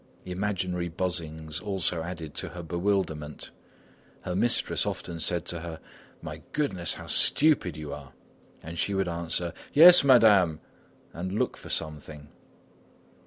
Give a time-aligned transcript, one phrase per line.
[0.25, 3.51] Imaginary buzzings also added to her bewilderment.
[4.21, 5.79] Her mistress often said to her:
[6.23, 8.11] "My goodness, how stupid you are!"
[8.63, 10.59] and she would answer: "Yes, Madame,"
[11.13, 12.29] and look for something.